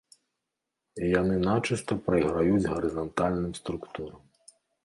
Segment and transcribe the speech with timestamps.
[1.19, 4.21] Яны начыста прайграюць гарызантальным структурам.